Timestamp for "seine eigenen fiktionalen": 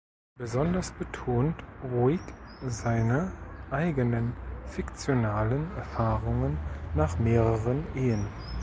2.67-5.69